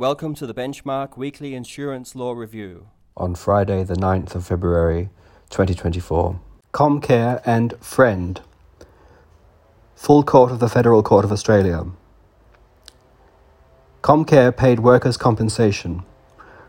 Welcome 0.00 0.34
to 0.36 0.46
the 0.46 0.54
Benchmark 0.54 1.18
Weekly 1.18 1.54
Insurance 1.54 2.16
Law 2.16 2.32
Review. 2.32 2.88
On 3.18 3.34
Friday, 3.34 3.84
the 3.84 3.96
9th 3.96 4.34
of 4.34 4.46
February 4.46 5.10
2024. 5.50 6.40
Comcare 6.72 7.42
and 7.44 7.74
Friend. 7.82 8.40
Full 9.94 10.22
Court 10.22 10.52
of 10.52 10.58
the 10.58 10.70
Federal 10.70 11.02
Court 11.02 11.26
of 11.26 11.30
Australia. 11.30 11.84
Comcare 14.00 14.56
paid 14.56 14.80
workers' 14.80 15.18
compensation. 15.18 16.02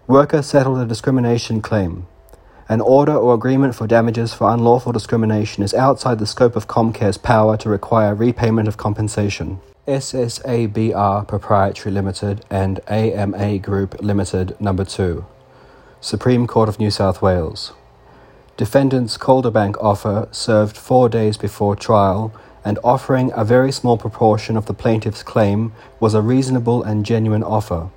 Worker 0.07 0.41
settled 0.41 0.79
a 0.79 0.85
discrimination 0.85 1.61
claim. 1.61 2.07
An 2.71 2.79
order 2.79 3.13
or 3.13 3.33
agreement 3.33 3.75
for 3.75 3.85
damages 3.85 4.33
for 4.33 4.49
unlawful 4.49 4.93
discrimination 4.93 5.61
is 5.61 5.73
outside 5.73 6.19
the 6.19 6.25
scope 6.25 6.55
of 6.55 6.69
Comcare's 6.69 7.17
power 7.17 7.57
to 7.57 7.67
require 7.67 8.15
repayment 8.15 8.69
of 8.69 8.77
compensation. 8.77 9.59
SSABR 9.89 11.27
Proprietary 11.27 11.91
Limited 11.91 12.45
and 12.49 12.79
AMA 12.87 13.59
Group 13.59 14.01
Limited 14.01 14.55
Number 14.61 14.85
2. 14.85 15.25
Supreme 15.99 16.47
Court 16.47 16.69
of 16.69 16.79
New 16.79 16.89
South 16.89 17.21
Wales. 17.21 17.73
Defendant's 18.55 19.17
Calderbank 19.17 19.75
offer 19.83 20.29
served 20.31 20.77
four 20.77 21.09
days 21.09 21.35
before 21.35 21.75
trial 21.75 22.33
and 22.63 22.79
offering 22.85 23.33
a 23.35 23.43
very 23.43 23.73
small 23.73 23.97
proportion 23.97 24.55
of 24.55 24.67
the 24.67 24.73
plaintiff's 24.73 25.23
claim 25.23 25.73
was 25.99 26.13
a 26.13 26.21
reasonable 26.21 26.83
and 26.83 27.05
genuine 27.05 27.43
offer. 27.43 27.89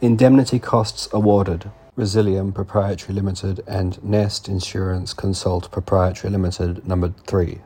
Indemnity 0.00 0.58
costs 0.58 1.08
awarded. 1.12 1.70
Resilium 2.00 2.54
Proprietary 2.54 3.14
Limited 3.14 3.62
and 3.66 4.02
Nest 4.02 4.48
Insurance 4.48 5.12
Consult 5.12 5.70
Proprietary 5.70 6.30
Limited 6.30 6.88
Number 6.88 7.12
3. 7.26 7.58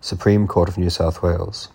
Supreme 0.00 0.46
Court 0.46 0.68
of 0.68 0.78
New 0.78 0.90
South 0.90 1.24
Wales 1.24 1.66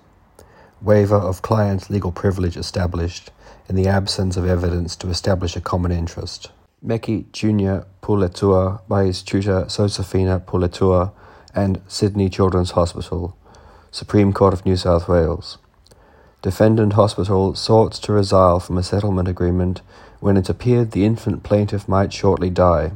waiver 0.82 1.18
of 1.18 1.42
client 1.42 1.90
legal 1.90 2.14
privilege 2.14 2.56
established 2.56 3.32
in 3.68 3.76
the 3.76 3.88
absence 3.88 4.38
of 4.38 4.48
evidence 4.48 4.96
to 4.96 5.09
establish 5.09 5.58
a 5.58 5.62
common 5.62 5.92
interest. 5.92 6.52
Meki 6.86 7.30
Junior 7.34 7.86
Puletua 8.02 8.80
by 8.88 9.04
his 9.04 9.22
tutor 9.22 9.66
Josefina 9.66 10.39
Puletua 10.39 11.11
and 11.54 11.81
Sydney 11.89 12.30
Children's 12.30 12.72
Hospital, 12.72 13.36
Supreme 13.92 14.31
Court 14.31 14.54
of 14.54 14.66
New 14.66 14.78
South 14.78 15.09
Wales. 15.09 15.58
Defendant 16.44 16.91
Hospital 16.91 17.55
sought 17.55 17.94
to 17.94 18.11
resile 18.11 18.61
from 18.61 18.77
a 18.77 18.83
settlement 18.83 19.30
agreement 19.30 19.81
when 20.19 20.36
it 20.36 20.49
appeared 20.49 20.91
the 20.91 21.05
infant 21.05 21.41
plaintiff 21.41 21.88
might 21.88 22.11
shortly 22.11 22.49
die. 22.49 22.91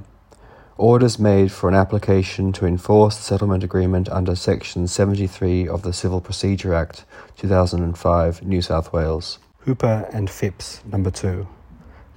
Orders 0.75 1.17
made 1.17 1.49
for 1.53 1.69
an 1.69 1.73
application 1.73 2.51
to 2.51 2.65
enforce 2.65 3.15
the 3.15 3.23
settlement 3.23 3.63
agreement 3.63 4.09
under 4.09 4.35
Section 4.35 4.85
73 4.85 5.65
of 5.65 5.83
the 5.83 5.93
Civil 5.93 6.19
Procedure 6.19 6.73
Act 6.73 7.05
2005, 7.37 8.43
New 8.43 8.61
South 8.61 8.91
Wales. 8.91 9.39
Hooper 9.59 10.09
and 10.11 10.29
Phipps, 10.29 10.81
Number 10.83 11.09
2. 11.09 11.47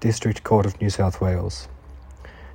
District 0.00 0.42
Court 0.42 0.66
of 0.66 0.80
New 0.80 0.90
South 0.90 1.20
Wales. 1.20 1.68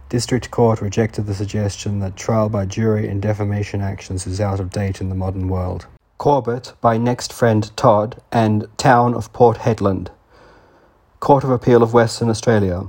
District 0.10 0.52
Court 0.52 0.82
rejected 0.82 1.28
the 1.28 1.34
suggestion 1.34 2.00
that 2.02 2.18
trial 2.18 2.50
by 2.50 2.66
jury 2.66 3.08
in 3.08 3.22
defamation 3.22 3.80
actions 3.80 4.28
is 4.28 4.42
out 4.42 4.60
of 4.60 4.70
date 4.70 5.00
in 5.00 5.08
the 5.08 5.16
modern 5.16 5.48
world. 5.48 5.88
Corbett 6.18 6.74
by 6.80 6.98
next 6.98 7.34
friend 7.34 7.76
Todd 7.76 8.22
and 8.32 8.68
Town 8.78 9.14
of 9.14 9.32
Port 9.34 9.58
Hedland. 9.58 10.10
Court 11.20 11.44
of 11.44 11.50
Appeal 11.50 11.84
of 11.84 11.94
Western 11.94 12.30
Australia. 12.30 12.86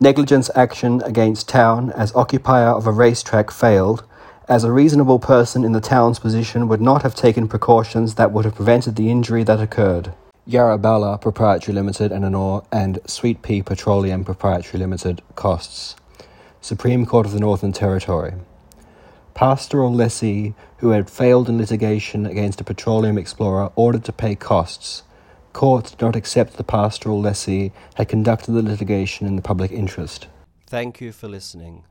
Negligence 0.00 0.50
action 0.54 1.00
against 1.04 1.48
town 1.48 1.90
as 1.92 2.14
occupier 2.14 2.68
of 2.68 2.86
a 2.86 2.92
racetrack 2.92 3.50
failed, 3.50 4.02
as 4.48 4.64
a 4.64 4.72
reasonable 4.72 5.18
person 5.18 5.64
in 5.64 5.72
the 5.72 5.80
town's 5.80 6.18
position 6.18 6.68
would 6.68 6.80
not 6.80 7.02
have 7.02 7.14
taken 7.14 7.48
precautions 7.48 8.16
that 8.16 8.32
would 8.32 8.44
have 8.44 8.56
prevented 8.56 8.96
the 8.96 9.10
injury 9.10 9.44
that 9.44 9.60
occurred. 9.60 10.12
Yarraballa 10.46 11.20
Proprietary 11.20 11.74
Limited 11.74 12.12
and 12.12 12.24
Anor 12.24 12.66
and 12.70 12.96
Sweetpea 13.04 13.64
Petroleum 13.64 14.24
Proprietary 14.24 14.80
Limited 14.80 15.22
costs. 15.36 15.96
Supreme 16.60 17.06
Court 17.06 17.26
of 17.26 17.32
the 17.32 17.40
Northern 17.40 17.72
Territory. 17.72 18.34
Pastoral 19.34 19.92
lessee 19.92 20.54
who 20.78 20.90
had 20.90 21.10
failed 21.10 21.48
in 21.48 21.58
litigation 21.58 22.24
against 22.24 22.60
a 22.60 22.64
petroleum 22.64 23.18
explorer 23.18 23.70
ordered 23.76 24.04
to 24.04 24.12
pay 24.12 24.34
costs 24.34 25.02
court 25.54 25.86
did 25.86 26.02
not 26.02 26.16
accept 26.16 26.58
the 26.58 26.64
pastoral 26.64 27.18
lessee 27.18 27.72
had 27.94 28.08
conducted 28.08 28.52
the 28.52 28.62
litigation 28.62 29.26
in 29.26 29.36
the 29.36 29.42
public 29.42 29.72
interest. 29.72 30.26
Thank 30.66 31.00
you 31.00 31.12
for 31.12 31.28
listening. 31.28 31.84